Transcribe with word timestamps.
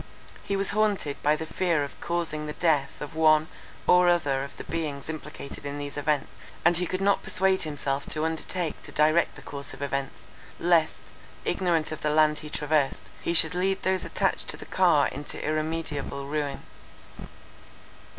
He 0.43 0.55
was 0.55 0.71
haunted 0.71 1.21
by 1.21 1.35
the 1.35 1.45
fear 1.45 1.83
of 1.83 2.01
causing 2.01 2.47
the 2.47 2.53
death 2.53 3.01
of 3.01 3.13
one 3.13 3.49
or 3.85 4.09
other 4.09 4.43
of 4.43 4.57
the 4.57 4.63
beings 4.63 5.09
implicated 5.09 5.63
in 5.63 5.77
these 5.77 5.95
events; 5.95 6.37
and 6.65 6.75
he 6.75 6.87
could 6.87 7.01
not 7.01 7.21
persuade 7.21 7.61
himself 7.61 8.07
to 8.07 8.25
undertake 8.25 8.81
to 8.81 8.91
direct 8.91 9.35
the 9.35 9.43
course 9.43 9.75
of 9.75 9.81
events, 9.83 10.23
lest, 10.59 11.11
ignorant 11.45 11.91
of 11.91 12.01
the 12.01 12.09
land 12.09 12.39
he 12.39 12.49
traversed, 12.49 13.03
he 13.21 13.35
should 13.35 13.53
lead 13.53 13.83
those 13.83 14.03
attached 14.03 14.47
to 14.47 14.57
the 14.57 14.65
car 14.65 15.07
into 15.09 15.39
irremediable 15.45 16.25
ruin. 16.25 16.63